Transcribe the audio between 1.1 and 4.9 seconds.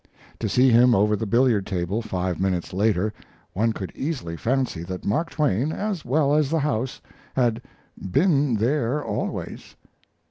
the billiard table, five minutes later, one could easily fancy